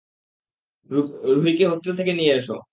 [1.33, 2.55] রুহিকে hostel থেকে নিয়ে এসো।